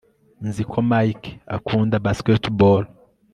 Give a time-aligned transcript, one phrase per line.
[0.47, 2.83] Nzi ko Mike akunda basketball